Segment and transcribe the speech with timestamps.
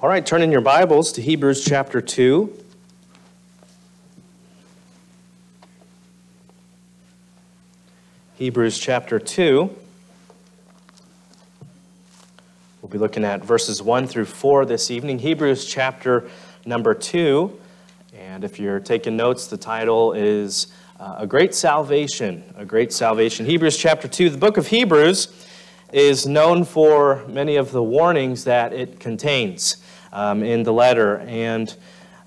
[0.00, 2.56] All right, turn in your Bibles to Hebrews chapter 2.
[8.36, 9.68] Hebrews chapter 2.
[12.80, 15.18] We'll be looking at verses 1 through 4 this evening.
[15.18, 16.30] Hebrews chapter
[16.64, 17.58] number 2.
[18.16, 20.68] And if you're taking notes, the title is
[21.00, 22.44] uh, A Great Salvation.
[22.56, 23.46] A Great Salvation.
[23.46, 24.30] Hebrews chapter 2.
[24.30, 25.26] The book of Hebrews
[25.92, 29.78] is known for many of the warnings that it contains
[30.12, 31.18] um, in the letter.
[31.18, 31.74] And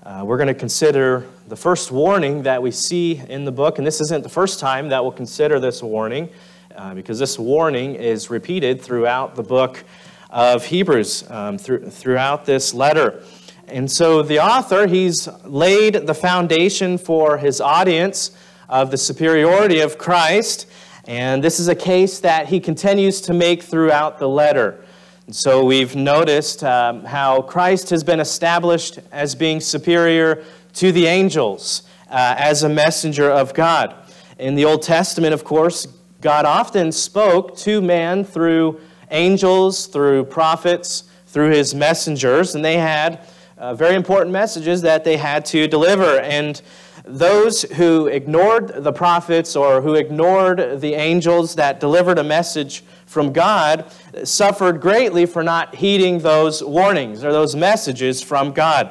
[0.04, 3.78] uh, we're going to consider the first warning that we see in the book.
[3.78, 6.28] And this isn't the first time that we'll consider this warning,
[6.74, 9.84] uh, because this warning is repeated throughout the book
[10.30, 13.22] of Hebrews, um, through, throughout this letter.
[13.68, 18.32] And so the author, he's laid the foundation for his audience
[18.68, 20.66] of the superiority of Christ.
[21.06, 24.84] And this is a case that he continues to make throughout the letter.
[25.26, 30.42] And so we've noticed um, how Christ has been established as being superior
[30.74, 33.94] to the angels uh, as a messenger of God.
[34.38, 35.86] In the Old Testament, of course,
[36.20, 38.80] God often spoke to man through
[39.12, 43.24] angels, through prophets, through his messengers, and they had
[43.58, 46.18] uh, very important messages that they had to deliver.
[46.18, 46.60] And
[47.04, 52.82] those who ignored the prophets or who ignored the angels that delivered a message
[53.12, 53.92] from God
[54.24, 58.90] suffered greatly for not heeding those warnings or those messages from God.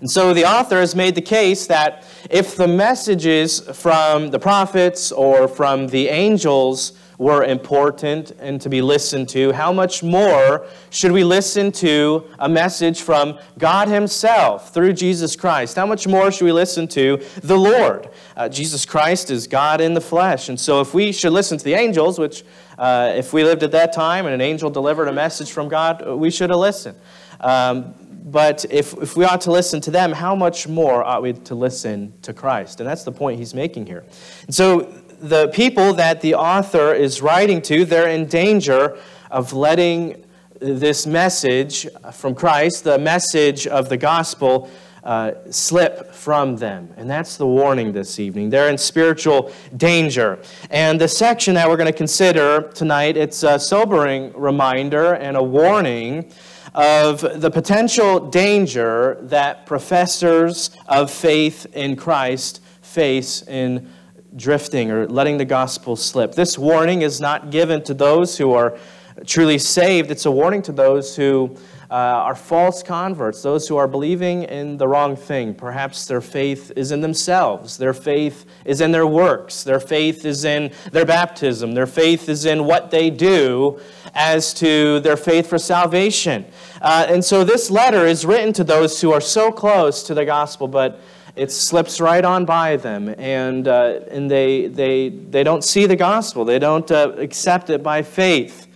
[0.00, 5.10] And so the author has made the case that if the messages from the prophets
[5.10, 11.10] or from the angels were important and to be listened to, how much more should
[11.10, 15.74] we listen to a message from God Himself through Jesus Christ?
[15.74, 18.08] How much more should we listen to the Lord?
[18.36, 20.48] Uh, Jesus Christ is God in the flesh.
[20.48, 22.44] And so if we should listen to the angels, which
[22.78, 26.06] uh, if we lived at that time and an angel delivered a message from God,
[26.06, 26.96] we should have listened.
[27.40, 27.94] Um,
[28.30, 31.54] but if, if we ought to listen to them, how much more ought we to
[31.54, 32.78] listen to Christ?
[32.78, 34.04] And that's the point he's making here.
[34.46, 38.96] And so the people that the author is writing to, they're in danger
[39.30, 40.24] of letting
[40.60, 44.70] this message from Christ, the message of the gospel,
[45.04, 46.92] uh, slip from them.
[46.96, 48.50] And that's the warning this evening.
[48.50, 50.38] They're in spiritual danger.
[50.70, 55.42] And the section that we're going to consider tonight, it's a sobering reminder and a
[55.42, 56.30] warning
[56.74, 63.90] of the potential danger that professors of faith in Christ face in
[64.38, 66.34] drifting or letting the gospel slip.
[66.34, 68.78] This warning is not given to those who are
[69.26, 71.56] truly saved, it's a warning to those who
[71.90, 75.54] uh, are false converts, those who are believing in the wrong thing.
[75.54, 80.44] Perhaps their faith is in themselves, their faith is in their works, their faith is
[80.44, 83.80] in their baptism, their faith is in what they do
[84.14, 86.44] as to their faith for salvation.
[86.82, 90.24] Uh, and so this letter is written to those who are so close to the
[90.24, 91.00] gospel, but
[91.38, 95.94] it slips right on by them, and, uh, and they, they, they don't see the
[95.94, 96.44] gospel.
[96.44, 98.66] They don't uh, accept it by faith.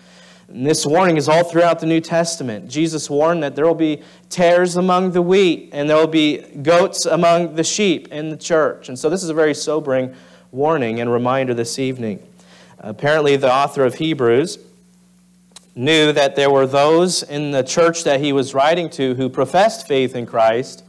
[0.47, 2.69] And this warning is all throughout the New Testament.
[2.69, 7.05] Jesus warned that there will be tares among the wheat, and there will be goats
[7.05, 8.89] among the sheep in the church.
[8.89, 10.15] And so this is a very sobering
[10.53, 12.23] warning and reminder this evening.
[12.79, 14.59] Apparently, the author of Hebrews
[15.75, 19.89] knew that there were those in the church that he was writing to who professed
[19.89, 20.85] faith in Christ,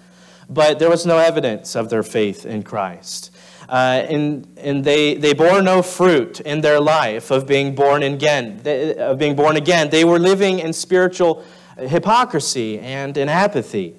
[0.50, 3.32] but there was no evidence of their faith in Christ.
[3.70, 8.60] Uh, and and they, they bore no fruit in their life of being born again.
[8.62, 11.44] They, of being born again, they were living in spiritual
[11.78, 13.96] hypocrisy and in apathy.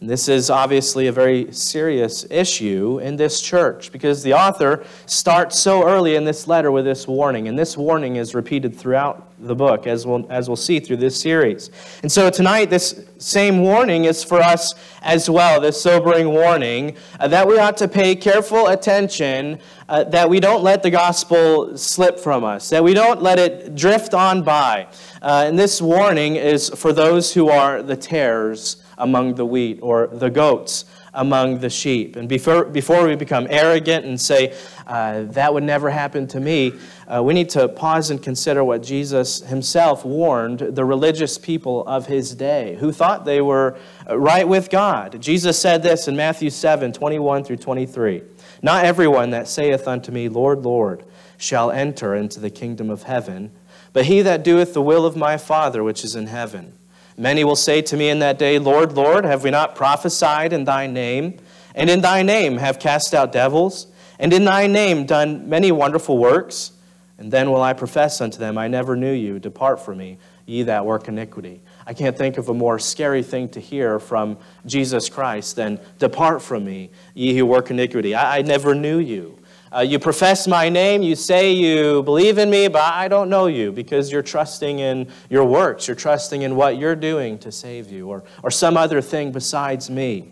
[0.00, 5.60] And this is obviously a very serious issue in this church because the author starts
[5.60, 9.54] so early in this letter with this warning, and this warning is repeated throughout the
[9.54, 11.70] book, as we'll, as we'll see through this series.
[12.02, 17.28] And so tonight, this same warning is for us as well, this sobering warning uh,
[17.28, 19.58] that we ought to pay careful attention,
[19.88, 23.74] uh, that we don't let the gospel slip from us, that we don't let it
[23.74, 24.86] drift on by.
[25.20, 30.06] Uh, and this warning is for those who are the tares among the wheat or
[30.06, 32.16] the goats among the sheep.
[32.16, 34.56] And before, before we become arrogant and say,
[34.86, 36.72] uh, that would never happen to me,
[37.06, 42.06] uh, we need to pause and consider what Jesus himself warned the religious people of
[42.06, 43.78] his day who thought they were
[44.08, 45.20] uh, right with God.
[45.20, 48.22] Jesus said this in Matthew 7 21 through 23.
[48.62, 51.04] Not everyone that saith unto me, Lord, Lord,
[51.36, 53.50] shall enter into the kingdom of heaven,
[53.92, 56.72] but he that doeth the will of my Father which is in heaven.
[57.16, 60.64] Many will say to me in that day, Lord, Lord, have we not prophesied in
[60.64, 61.38] thy name?
[61.74, 63.86] And in thy name have cast out devils?
[64.18, 66.72] And in thy name done many wonderful works?
[67.18, 69.38] And then will I profess unto them, I never knew you.
[69.38, 71.60] Depart from me, ye that work iniquity.
[71.86, 76.42] I can't think of a more scary thing to hear from Jesus Christ than, Depart
[76.42, 78.14] from me, ye who work iniquity.
[78.14, 79.38] I, I never knew you.
[79.74, 83.46] Uh, you profess my name, you say you believe in me, but I don't know
[83.46, 85.88] you because you're trusting in your works.
[85.88, 89.88] You're trusting in what you're doing to save you or, or some other thing besides
[89.88, 90.30] me.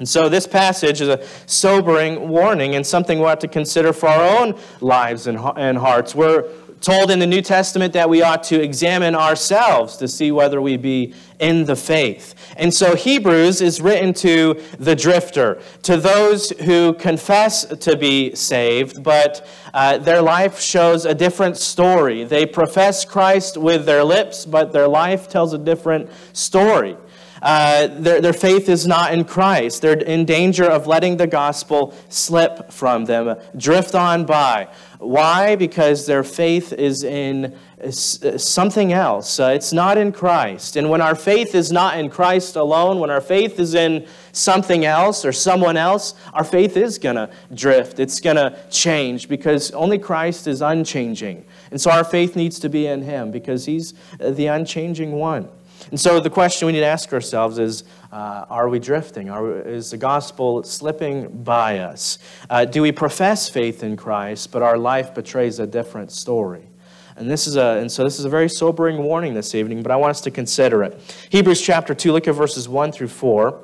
[0.00, 4.08] And so this passage is a sobering warning and something we ought to consider for
[4.08, 6.14] our own lives and, and hearts.
[6.14, 10.60] We're told in the New Testament that we ought to examine ourselves to see whether
[10.60, 12.34] we be in the faith.
[12.56, 19.02] And so Hebrews is written to the drifter, to those who confess to be saved,
[19.02, 22.24] but uh, their life shows a different story.
[22.24, 26.96] They profess Christ with their lips, but their life tells a different story.
[27.40, 29.82] Uh, their, their faith is not in Christ.
[29.82, 34.68] They're in danger of letting the gospel slip from them, drift on by.
[34.98, 35.54] Why?
[35.54, 37.56] Because their faith is in
[37.90, 39.38] something else.
[39.38, 40.74] Uh, it's not in Christ.
[40.76, 44.84] And when our faith is not in Christ alone, when our faith is in something
[44.84, 48.00] else or someone else, our faith is going to drift.
[48.00, 51.44] It's going to change because only Christ is unchanging.
[51.70, 55.48] And so our faith needs to be in Him because He's uh, the unchanging one.
[55.90, 59.30] And so the question we need to ask ourselves is uh, Are we drifting?
[59.30, 62.18] Are, is the gospel slipping by us?
[62.50, 66.68] Uh, do we profess faith in Christ, but our life betrays a different story?
[67.16, 69.90] And this is a and so this is a very sobering warning this evening, but
[69.90, 71.00] I want us to consider it.
[71.30, 73.60] Hebrews chapter 2, look at verses 1 through 4.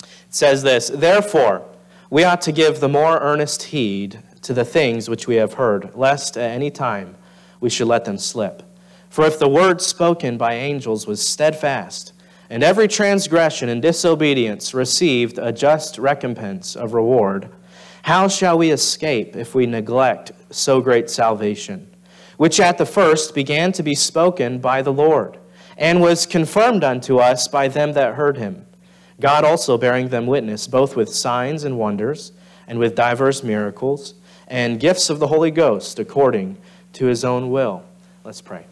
[0.00, 1.64] It says this, Therefore,
[2.10, 5.94] we ought to give the more earnest heed to the things which we have heard,
[5.94, 7.16] lest at any time
[7.60, 8.62] we should let them slip.
[9.08, 12.12] For if the word spoken by angels was steadfast,
[12.50, 17.48] and every transgression and disobedience received a just recompense of reward,
[18.02, 21.90] how shall we escape if we neglect so great salvation,
[22.36, 25.38] which at the first began to be spoken by the Lord,
[25.76, 28.66] and was confirmed unto us by them that heard him?
[29.20, 32.32] God also bearing them witness, both with signs and wonders,
[32.66, 34.14] and with divers miracles,
[34.46, 36.56] and gifts of the Holy Ghost according
[36.94, 37.82] to his own will.
[38.24, 38.64] Let's pray.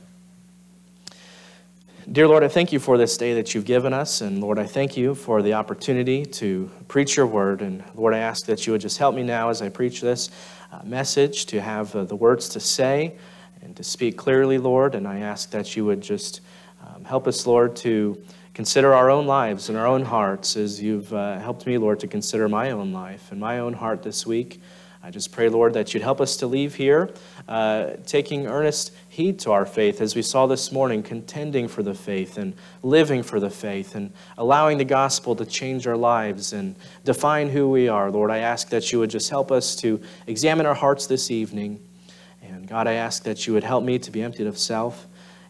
[2.12, 4.20] Dear Lord, I thank you for this day that you've given us.
[4.20, 7.62] And Lord, I thank you for the opportunity to preach your word.
[7.62, 10.31] And Lord, I ask that you would just help me now as I preach this
[10.70, 13.17] uh, message to have uh, the words to say
[13.61, 14.94] and to speak clearly, Lord.
[14.94, 16.43] And I ask that you would just
[16.87, 18.23] um, help us, Lord, to
[18.55, 22.06] consider our own lives and our own hearts as you've uh, helped me, Lord, to
[22.06, 24.61] consider my own life and my own heart this week.
[25.06, 27.11] I just pray, Lord, that you'd help us to leave here
[27.47, 31.94] uh, taking earnest heed to our faith, as we saw this morning, contending for the
[31.94, 36.75] faith and living for the faith and allowing the gospel to change our lives and
[37.05, 38.11] define who we are.
[38.11, 41.79] Lord, I ask that you would just help us to examine our hearts this evening.
[42.43, 45.06] And God, I ask that you would help me to be emptied of self.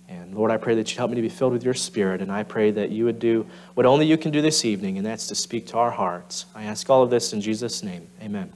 [0.07, 2.21] And Lord, I pray that you'd help me to be filled with your spirit.
[2.21, 5.07] And I pray that you would do what only you can do this evening, and
[5.07, 6.45] that's to speak to our hearts.
[6.55, 8.07] I ask all of this in Jesus' name.
[8.21, 8.53] Amen.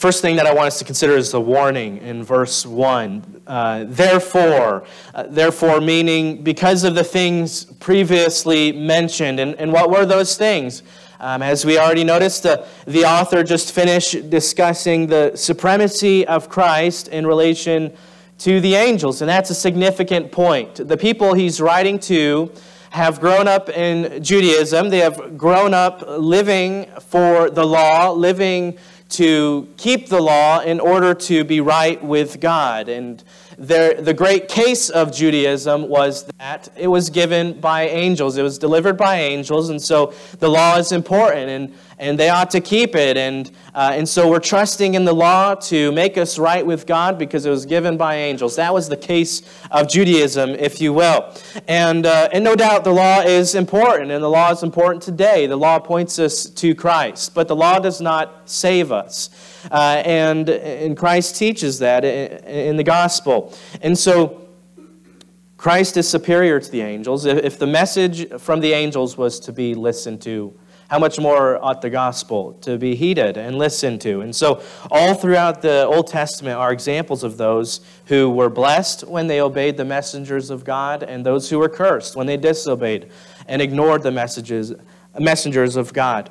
[0.00, 3.42] First thing that I want us to consider is the warning in verse 1.
[3.46, 9.38] Uh, therefore, uh, therefore, meaning because of the things previously mentioned.
[9.38, 10.82] And, and what were those things?
[11.20, 17.08] Um, as we already noticed, the, the author just finished discussing the supremacy of Christ
[17.08, 17.92] in relation
[18.38, 19.20] to the angels.
[19.20, 20.76] And that's a significant point.
[20.76, 22.50] The people he's writing to
[22.88, 28.78] have grown up in Judaism, they have grown up living for the law, living
[29.10, 32.88] to keep the law in order to be right with God.
[32.88, 33.22] And
[33.60, 38.38] there, the great case of Judaism was that it was given by angels.
[38.38, 42.50] It was delivered by angels, and so the law is important, and, and they ought
[42.52, 43.18] to keep it.
[43.18, 47.18] And, uh, and so we're trusting in the law to make us right with God
[47.18, 48.56] because it was given by angels.
[48.56, 51.30] That was the case of Judaism, if you will.
[51.68, 55.46] And, uh, and no doubt the law is important, and the law is important today.
[55.46, 59.28] The law points us to Christ, but the law does not save us.
[59.70, 63.52] Uh, and, and Christ teaches that in, the gospel.
[63.82, 64.48] And so
[65.56, 67.26] Christ is superior to the angels.
[67.26, 70.54] If, if the message from the angels was to be listened to,
[70.90, 74.22] how much more ought the gospel to be heeded and listened to?
[74.22, 79.28] And so, all throughout the Old Testament are examples of those who were blessed when
[79.28, 83.08] they obeyed the messengers of God, and those who were cursed when they disobeyed
[83.46, 84.74] and ignored the messages,
[85.16, 86.28] messengers of God.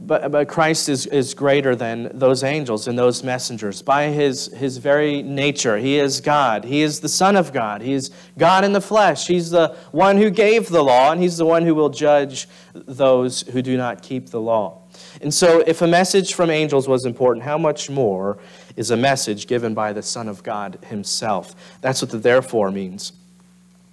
[0.00, 3.80] But, but Christ is, is greater than those angels and those messengers.
[3.80, 6.64] By his, his very nature, he is God.
[6.64, 7.80] He is the Son of God.
[7.80, 9.26] He is God in the flesh.
[9.26, 13.42] He's the one who gave the law, and he's the one who will judge those
[13.42, 14.82] who do not keep the law.
[15.22, 18.38] And so, if a message from angels was important, how much more
[18.76, 21.54] is a message given by the Son of God himself?
[21.80, 23.12] That's what the therefore means.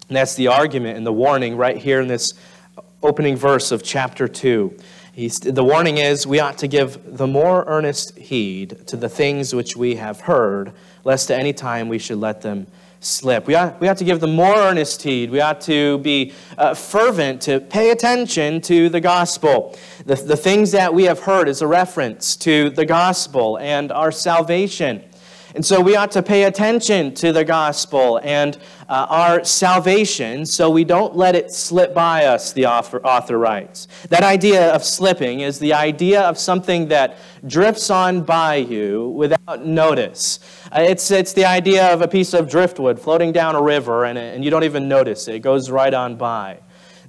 [0.07, 2.33] And that's the argument and the warning right here in this
[3.01, 4.77] opening verse of chapter 2.
[5.13, 9.75] The warning is we ought to give the more earnest heed to the things which
[9.75, 10.71] we have heard,
[11.03, 12.67] lest at any time we should let them
[13.01, 13.45] slip.
[13.45, 15.29] We ought, we ought to give the more earnest heed.
[15.29, 19.77] We ought to be uh, fervent, to pay attention to the gospel.
[20.05, 24.13] The, the things that we have heard is a reference to the gospel and our
[24.13, 25.03] salvation.
[25.53, 30.69] And so we ought to pay attention to the gospel and uh, our salvation so
[30.69, 33.87] we don't let it slip by us, the author, author writes.
[34.09, 39.65] That idea of slipping is the idea of something that drifts on by you without
[39.65, 40.39] notice.
[40.71, 44.17] Uh, it's, it's the idea of a piece of driftwood floating down a river and,
[44.17, 46.59] and you don't even notice it, it goes right on by.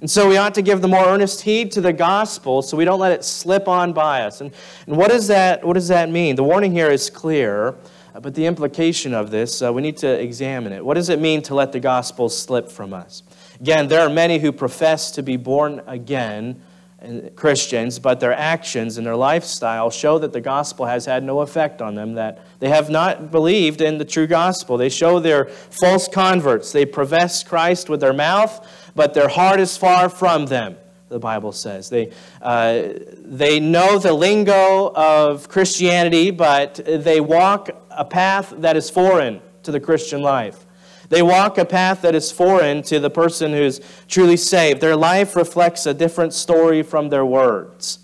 [0.01, 2.83] And so we ought to give the more earnest heed to the gospel so we
[2.83, 4.41] don't let it slip on by us.
[4.41, 4.53] And,
[4.85, 6.35] and what, does that, what does that mean?
[6.35, 7.75] The warning here is clear.
[8.13, 10.85] Uh, but the implication of this, uh, we need to examine it.
[10.85, 13.23] What does it mean to let the gospel slip from us?
[13.59, 16.61] Again, there are many who profess to be born again
[17.01, 21.41] uh, Christians, but their actions and their lifestyle show that the gospel has had no
[21.41, 24.77] effect on them, that they have not believed in the true gospel.
[24.77, 26.71] They show they're false converts.
[26.71, 30.77] They profess Christ with their mouth, but their heart is far from them
[31.13, 31.89] the Bible says.
[31.89, 32.83] They, uh,
[33.19, 39.71] they know the lingo of Christianity, but they walk a path that is foreign to
[39.71, 40.65] the Christian life.
[41.09, 44.81] They walk a path that is foreign to the person who's truly saved.
[44.81, 47.99] Their life reflects a different story from their words.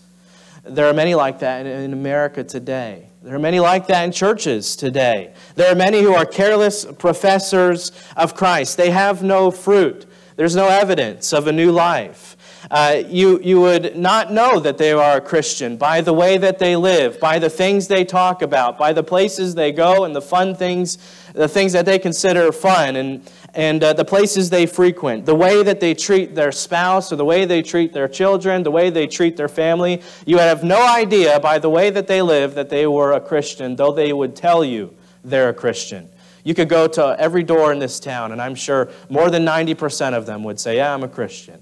[0.64, 3.10] There are many like that in America today.
[3.24, 5.34] There are many like that in churches today.
[5.56, 8.78] There are many who are careless professors of Christ.
[8.78, 10.06] They have no fruit,
[10.36, 12.38] there's no evidence of a new life.
[12.70, 16.60] Uh, you, you would not know that they are a Christian by the way that
[16.60, 20.22] they live, by the things they talk about, by the places they go and the
[20.22, 20.98] fun things,
[21.34, 25.64] the things that they consider fun, and, and uh, the places they frequent, the way
[25.64, 29.08] that they treat their spouse, or the way they treat their children, the way they
[29.08, 30.02] treat their family.
[30.26, 33.76] You have no idea by the way that they live that they were a Christian,
[33.76, 36.10] though they would tell you they're a Christian.
[36.44, 40.14] You could go to every door in this town, and I'm sure more than 90%
[40.14, 41.60] of them would say, Yeah, I'm a Christian.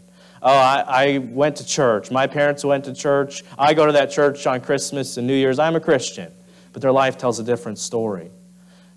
[0.49, 2.09] Oh, I, I, went to church.
[2.09, 3.43] My parents went to church.
[3.59, 5.59] I go to that church on Christmas and New Year's.
[5.59, 6.31] I'm a Christian.
[6.71, 8.31] But their life tells a different story.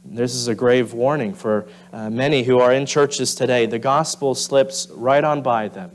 [0.05, 3.67] This is a grave warning for uh, many who are in churches today.
[3.67, 5.91] The gospel slips right on by them.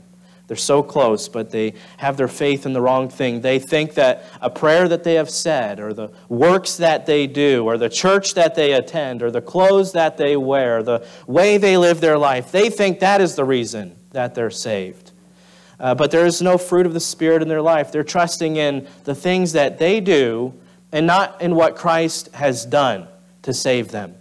[0.46, 3.40] They're so close, but they have their faith in the wrong thing.
[3.40, 7.64] They think that a prayer that they have said, or the works that they do,
[7.64, 11.78] or the church that they attend, or the clothes that they wear, the way they
[11.78, 15.05] live their life, they think that is the reason that they're saved.
[15.78, 17.92] Uh, but there is no fruit of the Spirit in their life.
[17.92, 20.54] They're trusting in the things that they do
[20.92, 23.08] and not in what Christ has done
[23.42, 24.14] to save them.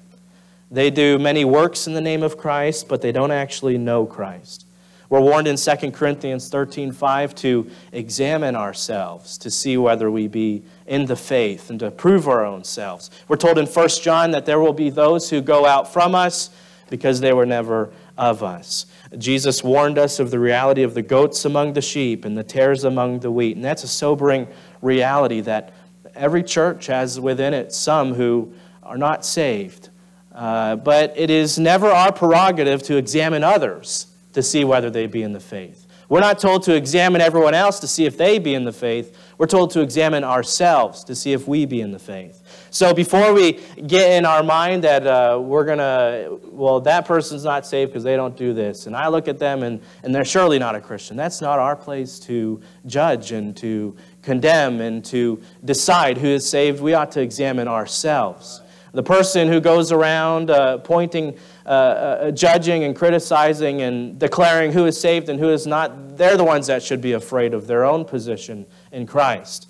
[0.69, 4.65] They do many works in the name of Christ, but they don't actually know Christ.
[5.09, 10.63] We're warned in 2 Corinthians 13 5 to examine ourselves to see whether we be
[10.87, 13.11] in the faith and to prove our own selves.
[13.27, 16.49] We're told in 1 John that there will be those who go out from us
[16.89, 18.87] because they were never of us.
[19.17, 22.83] Jesus warned us of the reality of the goats among the sheep and the tares
[22.83, 23.55] among the wheat.
[23.55, 24.47] And that's a sobering
[24.81, 25.73] reality that
[26.15, 29.89] every church has within it some who are not saved.
[30.33, 35.23] Uh, but it is never our prerogative to examine others to see whether they be
[35.23, 35.87] in the faith.
[36.09, 39.17] We're not told to examine everyone else to see if they be in the faith.
[39.37, 42.43] We're told to examine ourselves to see if we be in the faith.
[42.75, 43.53] So before we
[43.87, 48.03] get in our mind that uh, we're going to, well, that person's not saved because
[48.03, 50.81] they don't do this, and I look at them and, and they're surely not a
[50.81, 56.49] Christian, that's not our place to judge and to condemn and to decide who is
[56.49, 56.81] saved.
[56.81, 58.61] We ought to examine ourselves.
[58.91, 64.85] The person who goes around uh, pointing, uh, uh, judging, and criticizing and declaring who
[64.85, 67.85] is saved and who is not, they're the ones that should be afraid of their
[67.85, 69.69] own position in Christ.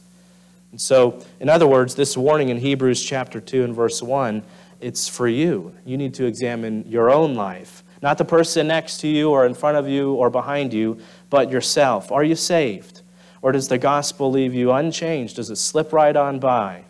[0.75, 4.44] And so, in other words, this warning in Hebrews chapter 2 and verse 1,
[4.82, 5.74] it's for you.
[5.86, 7.82] You need to examine your own life.
[8.01, 11.50] Not the person next to you or in front of you or behind you, but
[11.50, 12.12] yourself.
[12.12, 13.03] Are you saved?
[13.41, 15.38] Or does the gospel leave you unchanged?
[15.38, 16.84] Does it slip right on by?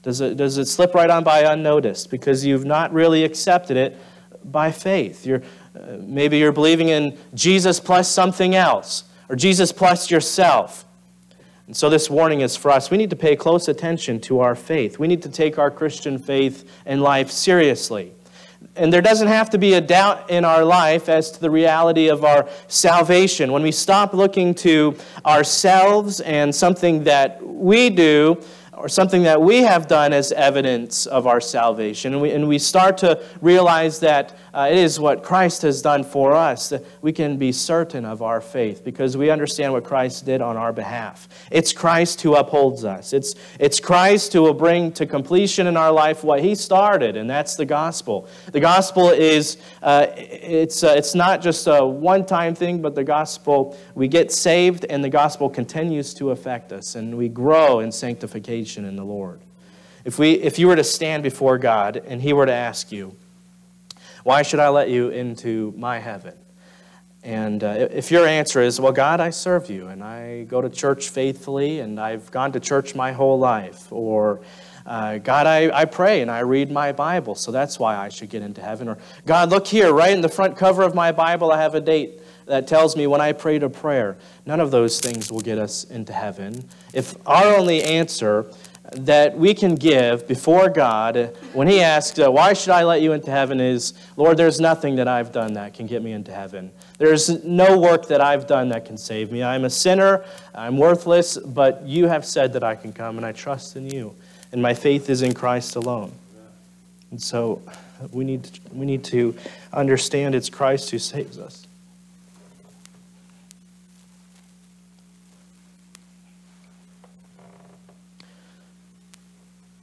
[0.00, 3.98] Does it, does it slip right on by unnoticed because you've not really accepted it
[4.42, 5.26] by faith?
[5.26, 5.42] You're,
[5.78, 10.86] uh, maybe you're believing in Jesus plus something else, or Jesus plus yourself.
[11.68, 12.90] And so, this warning is for us.
[12.90, 14.98] We need to pay close attention to our faith.
[14.98, 18.14] We need to take our Christian faith and life seriously.
[18.74, 22.08] And there doesn't have to be a doubt in our life as to the reality
[22.08, 23.52] of our salvation.
[23.52, 24.96] When we stop looking to
[25.26, 31.26] ourselves and something that we do or something that we have done as evidence of
[31.26, 32.14] our salvation.
[32.14, 36.04] And we, and we start to realize that uh, it is what Christ has done
[36.04, 40.24] for us, that we can be certain of our faith because we understand what Christ
[40.24, 41.28] did on our behalf.
[41.50, 45.92] It's Christ who upholds us, it's, it's Christ who will bring to completion in our
[45.92, 48.28] life what he started, and that's the gospel.
[48.52, 53.04] The gospel is, uh, it's, uh, it's not just a one time thing, but the
[53.04, 57.92] gospel, we get saved, and the gospel continues to affect us, and we grow in
[57.92, 59.40] sanctification in the Lord.
[60.04, 63.14] If, we, if you were to stand before God and he were to ask you,
[64.28, 66.34] why should I let you into my heaven?
[67.22, 70.68] And uh, if your answer is, Well, God, I serve you, and I go to
[70.68, 74.42] church faithfully, and I've gone to church my whole life, or
[74.84, 78.28] uh, God, I, I pray and I read my Bible, so that's why I should
[78.28, 78.88] get into heaven.
[78.88, 81.80] Or, God, look here, right in the front cover of my Bible, I have a
[81.80, 84.18] date that tells me when I prayed a prayer.
[84.44, 86.68] None of those things will get us into heaven.
[86.92, 88.52] If our only answer
[88.92, 93.12] that we can give before God when He asks, uh, Why should I let you
[93.12, 93.60] into heaven?
[93.60, 96.70] is, Lord, there's nothing that I've done that can get me into heaven.
[96.96, 99.42] There's no work that I've done that can save me.
[99.42, 103.32] I'm a sinner, I'm worthless, but you have said that I can come, and I
[103.32, 104.14] trust in you.
[104.52, 106.12] And my faith is in Christ alone.
[107.10, 107.60] And so
[108.10, 109.36] we need to, we need to
[109.72, 111.67] understand it's Christ who saves us.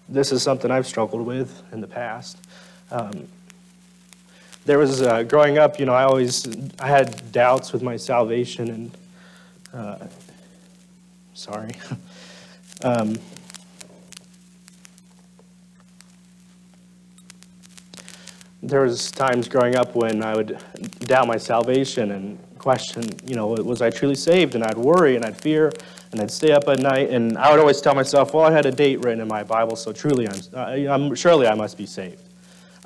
[0.07, 2.37] This is something I've struggled with in the past.
[2.91, 3.27] Um,
[4.65, 6.47] there was uh, growing up, you know, I always
[6.79, 8.91] I had doubts with my salvation, and
[9.73, 10.07] uh,
[11.33, 11.75] sorry.
[12.83, 13.17] um,
[18.63, 20.59] there was times growing up when I would
[21.01, 24.55] doubt my salvation and question, you know, was I truly saved?
[24.55, 25.71] And I'd worry and I'd fear
[26.11, 28.65] and I'd stay up at night, and I would always tell myself, well, I had
[28.65, 30.39] a date written in my Bible, so truly, I'm,
[30.89, 32.23] I'm surely I must be saved,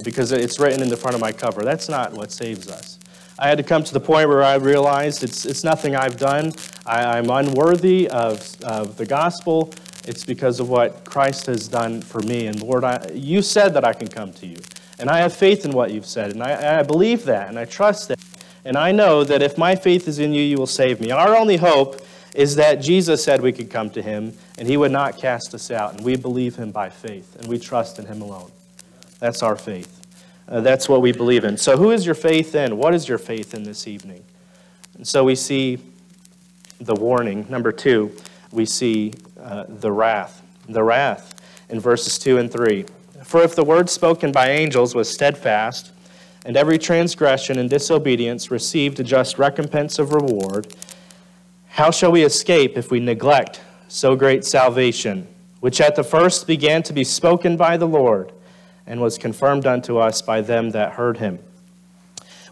[0.04, 1.62] because it's written in the front of my cover.
[1.62, 3.00] That's not what saves us.
[3.38, 6.52] I had to come to the point where I realized it's, it's nothing I've done.
[6.86, 9.72] I, am unworthy of, of the gospel.
[10.06, 12.48] It's because of what Christ has done for me.
[12.48, 14.58] And Lord, I, you said that I can come to you.
[14.98, 16.32] And I have faith in what you've said.
[16.32, 17.48] And I, I believe that.
[17.48, 18.20] And I trust that.
[18.65, 21.12] And I know that if my faith is in you, you will save me.
[21.12, 22.02] Our only hope
[22.36, 25.72] is that Jesus said we could come to him and he would not cast us
[25.72, 25.93] out.
[25.93, 28.52] And we believe him by faith and we trust in him alone.
[29.19, 29.95] That's our faith.
[30.48, 31.58] Uh, that's what we believe in.
[31.58, 32.78] So, who is your faith in?
[32.78, 34.24] What is your faith in this evening?
[34.98, 35.78] And so we see
[36.80, 37.45] the warning.
[37.50, 38.15] Number two,
[38.52, 40.41] we see uh, the wrath.
[40.67, 41.36] The wrath
[41.69, 42.86] in verses 2 and 3.
[43.24, 45.91] For if the word spoken by angels was steadfast,
[46.45, 50.73] and every transgression and disobedience received a just recompense of reward,
[51.67, 55.28] how shall we escape if we neglect so great salvation,
[55.60, 58.32] which at the first began to be spoken by the Lord
[58.88, 61.39] and was confirmed unto us by them that heard him?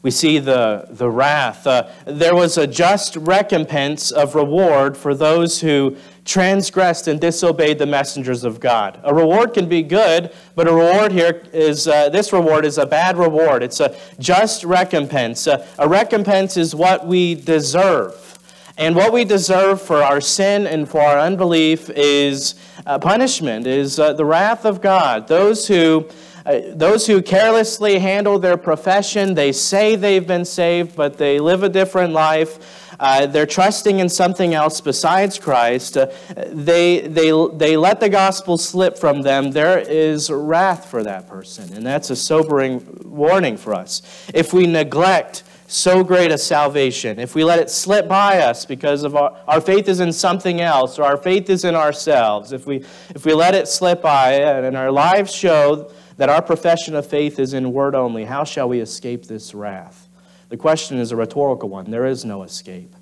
[0.03, 1.65] We see the, the wrath.
[1.65, 5.97] Uh, there was a just recompense of reward for those who
[6.27, 8.99] transgressed and disobeyed the messengers of God.
[9.03, 12.85] A reward can be good, but a reward here is uh, this reward is a
[12.85, 13.63] bad reward.
[13.63, 15.47] It's a just recompense.
[15.47, 18.37] Uh, a recompense is what we deserve.
[18.77, 22.53] And what we deserve for our sin and for our unbelief is
[22.85, 25.27] uh, punishment, is uh, the wrath of God.
[25.27, 26.07] Those who,
[26.45, 31.63] uh, those who carelessly handle their profession, they say they've been saved, but they live
[31.63, 32.86] a different life.
[32.99, 35.97] Uh, they're trusting in something else besides Christ.
[35.97, 36.07] Uh,
[36.47, 39.51] they, they, they let the gospel slip from them.
[39.51, 41.71] There is wrath for that person.
[41.73, 44.01] And that's a sobering warning for us.
[44.33, 49.03] If we neglect so great a salvation, if we let it slip by us because
[49.03, 52.65] of our, our faith is in something else or our faith is in ourselves, if
[52.65, 52.83] we,
[53.13, 57.37] if we let it slip by and our lives show that our profession of faith
[57.37, 60.06] is in word only, how shall we escape this wrath?
[60.49, 61.91] The question is a rhetorical one.
[61.91, 62.95] There is no escape.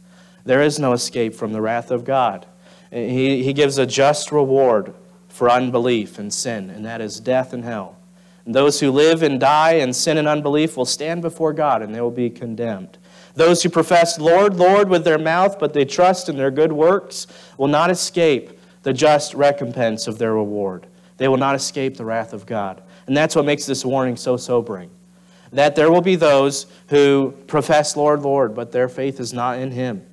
[0.44, 2.46] There is no escape from the wrath of God.
[2.92, 4.94] He, he gives a just reward
[5.28, 7.98] for unbelief and sin, and that is death and hell.
[8.46, 11.94] And those who live and die in sin and unbelief will stand before God and
[11.94, 12.98] they will be condemned.
[13.34, 17.28] Those who profess Lord, Lord with their mouth, but they trust in their good works,
[17.58, 20.86] will not escape the just recompense of their reward.
[21.18, 22.84] They will not escape the wrath of God.
[23.08, 24.92] And that's what makes this warning so sobering.
[25.56, 29.72] That there will be those who profess Lord, Lord, but their faith is not in
[29.72, 30.06] Him.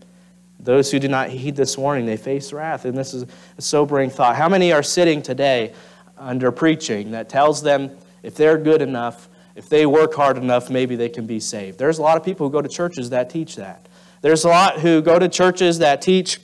[0.61, 2.85] Those who do not heed this warning, they face wrath.
[2.85, 3.27] And this is
[3.59, 4.37] a sobering thought.
[4.37, 5.75] How many are sitting today
[6.17, 7.91] under preaching that tells them
[8.23, 11.79] if they're good enough, if they work hard enough, maybe they can be saved.
[11.79, 13.89] There's a lot of people who go to churches that teach that.
[14.21, 16.39] There's a lot who go to churches that teach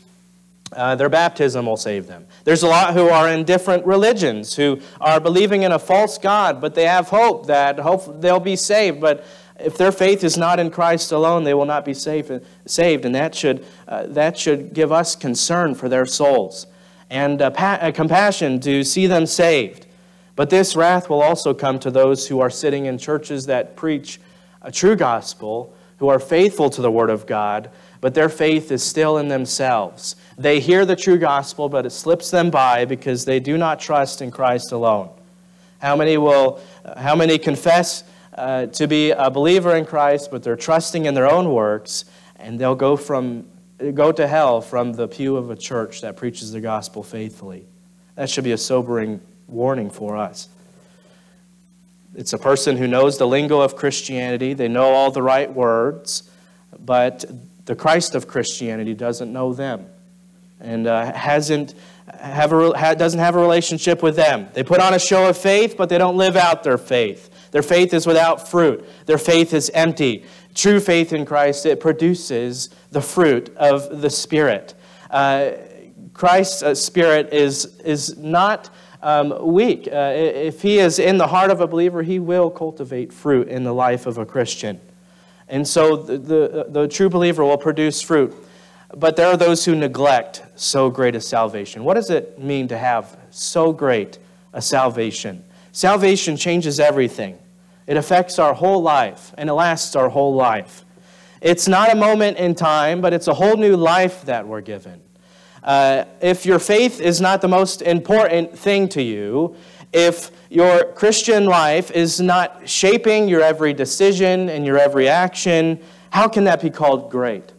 [0.73, 2.27] uh, their baptism will save them.
[2.45, 6.61] There's a lot who are in different religions, who are believing in a false God,
[6.61, 9.01] but they have hope that hope they'll be saved.
[9.01, 9.25] But
[9.59, 12.31] if their faith is not in Christ alone, they will not be saved.
[12.67, 16.67] saved and that should, uh, that should give us concern for their souls
[17.11, 19.87] and uh, pa- uh, compassion to see them saved.
[20.37, 24.21] But this wrath will also come to those who are sitting in churches that preach
[24.63, 28.83] a true gospel, who are faithful to the Word of God, but their faith is
[28.83, 30.17] still in themselves.
[30.37, 34.23] They hear the true gospel, but it slips them by because they do not trust
[34.23, 35.11] in Christ alone.
[35.81, 36.61] How many will,
[36.97, 41.29] how many confess uh, to be a believer in Christ, but they're trusting in their
[41.29, 42.05] own works,
[42.37, 43.45] and they'll go from
[43.95, 47.65] go to hell from the pew of a church that preaches the gospel faithfully.
[48.17, 50.49] That should be a sobering warning for us.
[52.17, 56.29] It's a person who knows the lingo of Christianity, they know all the right words,
[56.85, 57.25] but
[57.69, 59.89] the Christ of Christianity doesn't know them
[60.59, 61.75] and uh, hasn't
[62.19, 64.49] have a, doesn't have a relationship with them.
[64.55, 67.51] They put on a show of faith, but they don't live out their faith.
[67.51, 68.89] Their faith is without fruit.
[69.05, 70.25] Their faith is empty.
[70.55, 74.73] True faith in Christ, it produces the fruit of the Spirit.
[75.11, 75.51] Uh,
[76.15, 78.71] Christ's uh, Spirit is, is not
[79.03, 79.87] um, weak.
[79.93, 83.65] Uh, if He is in the heart of a believer, He will cultivate fruit in
[83.65, 84.81] the life of a Christian.
[85.49, 88.35] And so the, the, the true believer will produce fruit.
[88.95, 91.85] But there are those who neglect so great a salvation.
[91.85, 94.19] What does it mean to have so great
[94.53, 95.45] a salvation?
[95.73, 97.39] Salvation changes everything.
[97.87, 100.85] It affects our whole life, and it lasts our whole life.
[101.41, 105.01] It's not a moment in time, but it's a whole new life that we're given.
[105.63, 109.57] Uh, if your faith is not the most important thing to you,
[109.93, 116.29] if your Christian life is not shaping your every decision and your every action, how
[116.29, 117.53] can that be called great?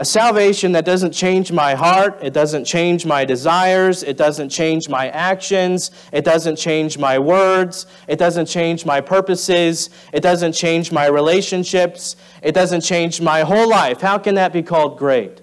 [0.00, 4.88] A salvation that doesn't change my heart, it doesn't change my desires, it doesn't change
[4.88, 10.92] my actions, it doesn't change my words, it doesn't change my purposes, it doesn't change
[10.92, 14.00] my relationships, it doesn't change my whole life.
[14.00, 15.42] How can that be called great?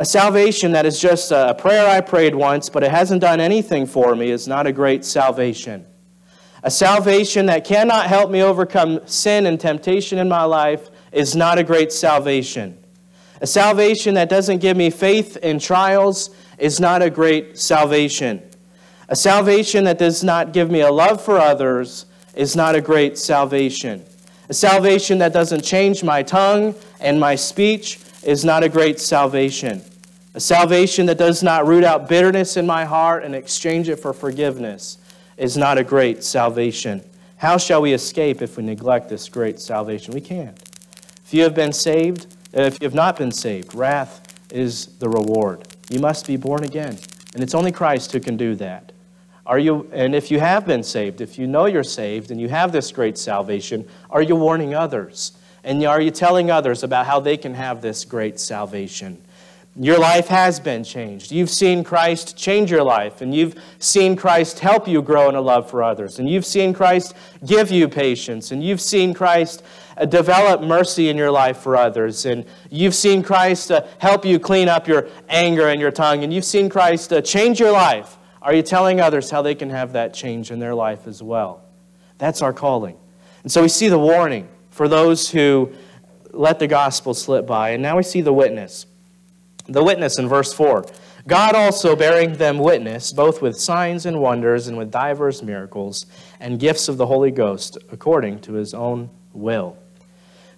[0.00, 3.86] A salvation that is just a prayer I prayed once, but it hasn't done anything
[3.86, 5.86] for me, is not a great salvation.
[6.64, 11.58] A salvation that cannot help me overcome sin and temptation in my life is not
[11.58, 12.76] a great salvation.
[13.40, 18.42] A salvation that doesn't give me faith in trials is not a great salvation.
[19.08, 23.16] A salvation that does not give me a love for others is not a great
[23.16, 24.04] salvation.
[24.48, 29.82] A salvation that doesn't change my tongue and my speech is not a great salvation.
[30.34, 34.12] A salvation that does not root out bitterness in my heart and exchange it for
[34.12, 34.98] forgiveness
[35.36, 37.02] is not a great salvation.
[37.36, 40.14] How shall we escape if we neglect this great salvation?
[40.14, 40.58] We can't.
[41.24, 45.08] If you have been saved, uh, if you have not been saved, wrath is the
[45.08, 45.68] reward.
[45.90, 46.98] You must be born again.
[47.34, 48.92] And it's only Christ who can do that.
[49.46, 52.48] Are you, and if you have been saved, if you know you're saved and you
[52.48, 55.32] have this great salvation, are you warning others?
[55.64, 59.20] And are you telling others about how they can have this great salvation?
[59.76, 61.32] Your life has been changed.
[61.32, 65.40] You've seen Christ change your life, and you've seen Christ help you grow in a
[65.40, 69.64] love for others, and you've seen Christ give you patience, and you've seen Christ
[69.96, 74.38] uh, develop mercy in your life for others, and you've seen Christ uh, help you
[74.38, 78.16] clean up your anger and your tongue, and you've seen Christ uh, change your life.
[78.42, 81.64] Are you telling others how they can have that change in their life as well?
[82.18, 82.96] That's our calling.
[83.42, 85.72] And so we see the warning for those who
[86.32, 88.86] let the gospel slip by, and now we see the witness.
[89.68, 90.84] The witness in verse 4
[91.28, 96.06] God also bearing them witness, both with signs and wonders, and with divers miracles,
[96.40, 99.78] and gifts of the Holy Ghost, according to his own will.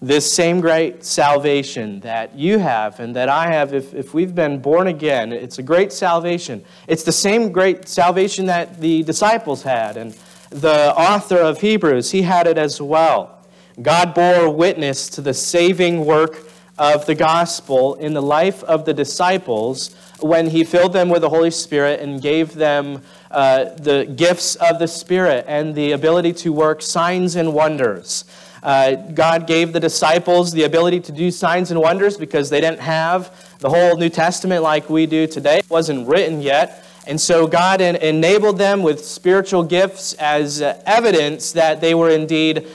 [0.00, 4.61] This same great salvation that you have and that I have, if, if we've been
[4.61, 6.64] born again, it's a great salvation.
[6.88, 10.16] It's the same great salvation that the disciples had, and
[10.50, 13.36] the author of Hebrews, he had it as well.
[13.83, 16.39] God bore witness to the saving work
[16.79, 21.29] of the gospel in the life of the disciples when he filled them with the
[21.29, 26.55] Holy Spirit and gave them uh, the gifts of the Spirit and the ability to
[26.55, 28.25] work signs and wonders.
[28.62, 32.81] Uh, God gave the disciples the ability to do signs and wonders because they didn't
[32.81, 35.59] have the whole New Testament like we do today.
[35.59, 36.83] It wasn't written yet.
[37.07, 42.11] And so God en- enabled them with spiritual gifts as uh, evidence that they were
[42.11, 42.67] indeed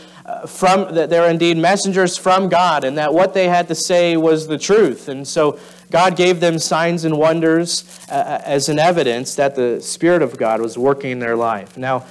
[0.45, 4.47] from that they're indeed messengers from God and that what they had to say was
[4.47, 5.07] the truth.
[5.07, 5.59] And so
[5.91, 10.37] God gave them signs and wonders uh, uh, as an evidence that the Spirit of
[10.37, 11.77] God was working in their life.
[11.77, 12.05] Now,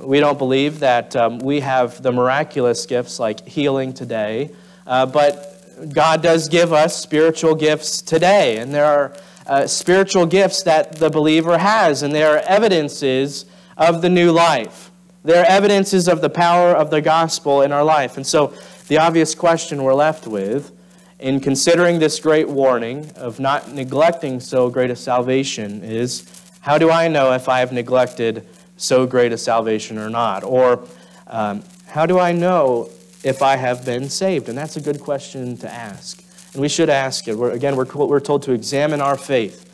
[0.00, 4.50] we don't believe that um, we have the miraculous gifts like healing today,
[4.86, 10.62] uh, but God does give us spiritual gifts today, and there are uh, spiritual gifts
[10.62, 13.46] that the believer has, and they are evidences
[13.76, 14.90] of the new life.
[15.24, 18.16] They're evidences of the power of the gospel in our life.
[18.16, 18.52] And so,
[18.88, 20.70] the obvious question we're left with
[21.18, 26.26] in considering this great warning of not neglecting so great a salvation is
[26.60, 30.44] how do I know if I have neglected so great a salvation or not?
[30.44, 30.86] Or
[31.26, 32.90] um, how do I know
[33.22, 34.50] if I have been saved?
[34.50, 36.22] And that's a good question to ask.
[36.52, 37.38] And we should ask it.
[37.38, 39.70] We're, again, we're, we're told to examine our faith.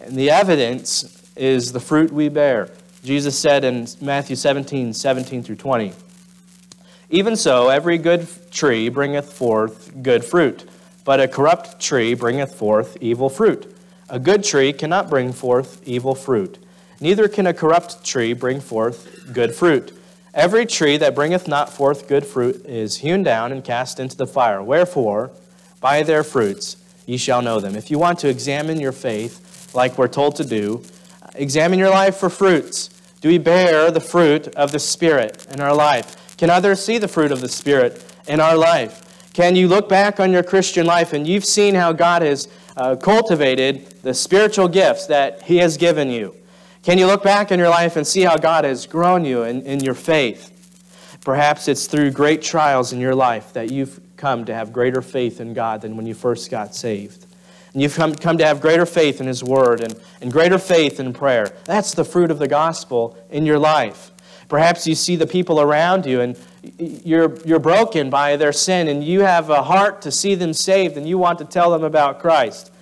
[0.00, 2.70] And the evidence is the fruit we bear.
[3.04, 5.92] Jesus said in Matthew 17, 17 through 20,
[7.10, 10.64] Even so, every good tree bringeth forth good fruit,
[11.04, 13.70] but a corrupt tree bringeth forth evil fruit.
[14.08, 16.58] A good tree cannot bring forth evil fruit,
[16.98, 19.92] neither can a corrupt tree bring forth good fruit.
[20.32, 24.26] Every tree that bringeth not forth good fruit is hewn down and cast into the
[24.26, 24.62] fire.
[24.62, 25.30] Wherefore,
[25.78, 27.76] by their fruits ye shall know them.
[27.76, 30.82] If you want to examine your faith, like we're told to do,
[31.34, 32.90] examine your life for fruits.
[33.24, 36.36] Do we bear the fruit of the Spirit in our life?
[36.36, 39.32] Can others see the fruit of the Spirit in our life?
[39.32, 42.96] Can you look back on your Christian life and you've seen how God has uh,
[42.96, 46.36] cultivated the spiritual gifts that He has given you?
[46.82, 49.62] Can you look back in your life and see how God has grown you in,
[49.62, 50.50] in your faith?
[51.24, 55.40] Perhaps it's through great trials in your life that you've come to have greater faith
[55.40, 57.23] in God than when you first got saved.
[57.74, 60.98] And you've come, come to have greater faith in His Word and, and greater faith
[60.98, 61.54] in prayer.
[61.66, 64.12] That's the fruit of the gospel in your life.
[64.48, 66.38] Perhaps you see the people around you and
[66.78, 70.96] you're, you're broken by their sin and you have a heart to see them saved
[70.96, 72.72] and you want to tell them about Christ.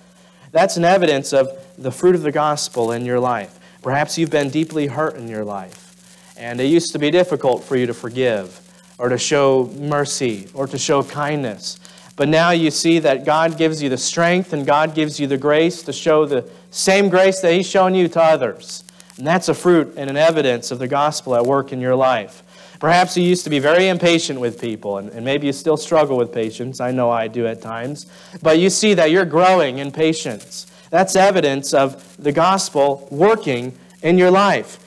[0.51, 3.59] That's an evidence of the fruit of the gospel in your life.
[3.81, 7.75] Perhaps you've been deeply hurt in your life, and it used to be difficult for
[7.75, 8.61] you to forgive,
[8.97, 11.79] or to show mercy, or to show kindness.
[12.15, 15.37] But now you see that God gives you the strength and God gives you the
[15.37, 18.83] grace to show the same grace that He's shown you to others.
[19.17, 22.43] And that's a fruit and an evidence of the gospel at work in your life.
[22.79, 26.17] Perhaps you used to be very impatient with people, and, and, maybe you still struggle
[26.17, 26.81] with patience.
[26.81, 28.07] I know I do at times.
[28.41, 30.67] But you see that you're growing in patience.
[30.89, 34.79] That's evidence of the gospel working in your life.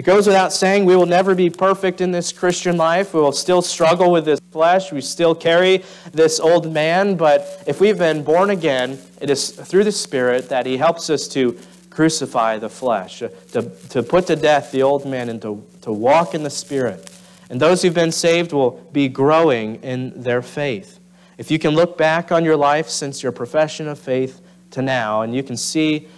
[0.00, 3.12] It goes without saying we will never be perfect in this Christian life.
[3.12, 4.90] We will still struggle with this flesh.
[4.90, 7.16] We still carry this old man.
[7.16, 11.28] But if we've been born again, it is through the Spirit that He helps us
[11.28, 11.58] to
[11.90, 16.34] crucify the flesh, to, to put to death the old man, and to, to walk
[16.34, 17.10] in the Spirit.
[17.50, 20.98] And those who've been saved will be growing in their faith.
[21.36, 25.22] If you can look back on your life since your profession of faith, to now,
[25.22, 26.08] and you can see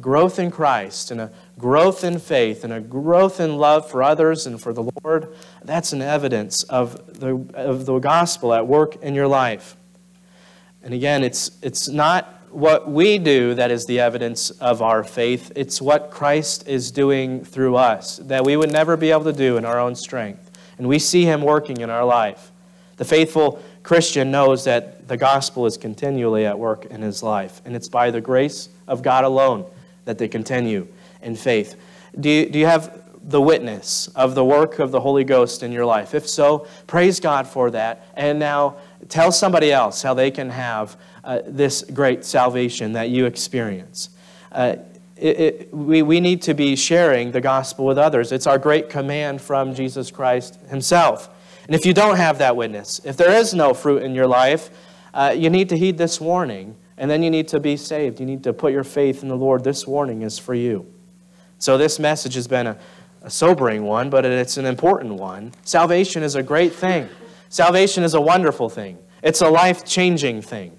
[0.00, 4.46] growth in Christ and a growth in faith and a growth in love for others
[4.46, 9.14] and for the Lord, that's an evidence of the, of the gospel at work in
[9.14, 9.76] your life.
[10.82, 15.50] And again, it's, it's not what we do that is the evidence of our faith,
[15.56, 19.56] it's what Christ is doing through us that we would never be able to do
[19.56, 20.50] in our own strength.
[20.78, 22.50] And we see Him working in our life.
[22.96, 27.74] The faithful Christian knows that the gospel is continually at work in his life, and
[27.74, 29.64] it's by the grace of God alone
[30.04, 30.86] that they continue
[31.22, 31.76] in faith.
[32.18, 35.72] Do you, do you have the witness of the work of the Holy Ghost in
[35.72, 36.14] your life?
[36.14, 38.06] If so, praise God for that.
[38.14, 38.76] And now
[39.08, 44.10] tell somebody else how they can have uh, this great salvation that you experience.
[44.50, 44.76] Uh,
[45.16, 48.32] it, it, we, we need to be sharing the gospel with others.
[48.32, 51.30] It's our great command from Jesus Christ Himself.
[51.66, 54.70] And if you don't have that witness, if there is no fruit in your life,
[55.14, 56.76] uh, you need to heed this warning.
[56.98, 58.20] And then you need to be saved.
[58.20, 59.64] You need to put your faith in the Lord.
[59.64, 60.86] This warning is for you.
[61.58, 62.78] So, this message has been a,
[63.22, 65.52] a sobering one, but it's an important one.
[65.62, 67.08] Salvation is a great thing,
[67.48, 70.76] salvation is a wonderful thing, it's a life changing thing.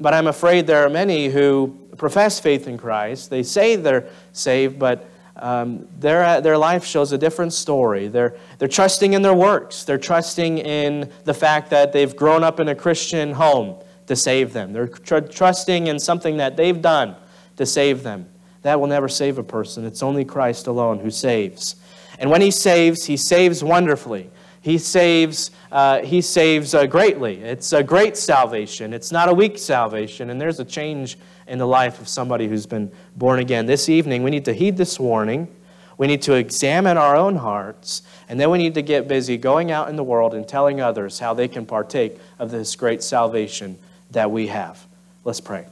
[0.00, 3.30] But I'm afraid there are many who profess faith in Christ.
[3.30, 8.08] They say they're saved, but um, their, their life shows a different story.
[8.08, 9.84] They're, they're trusting in their works.
[9.84, 14.52] They're trusting in the fact that they've grown up in a Christian home to save
[14.52, 14.72] them.
[14.72, 17.16] They're tr- trusting in something that they've done
[17.56, 18.26] to save them.
[18.62, 19.84] That will never save a person.
[19.84, 21.76] It's only Christ alone who saves.
[22.18, 24.30] And when He saves, He saves wonderfully.
[24.64, 27.36] He saves, uh, he saves uh, greatly.
[27.42, 28.94] It's a great salvation.
[28.94, 30.30] It's not a weak salvation.
[30.30, 33.66] And there's a change in the life of somebody who's been born again.
[33.66, 35.54] This evening, we need to heed this warning.
[35.98, 38.04] We need to examine our own hearts.
[38.26, 41.18] And then we need to get busy going out in the world and telling others
[41.18, 43.78] how they can partake of this great salvation
[44.14, 44.84] that we have.
[45.24, 45.66] Let's pray.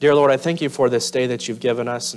[0.00, 2.12] Dear Lord, I thank you for this day that you've given us.